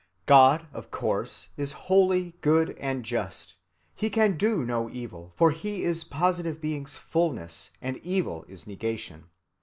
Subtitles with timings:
[0.25, 3.53] God of course is holy, good, and just.
[3.93, 9.25] He can do no evil, for He is positive being's fullness, and evil is negation.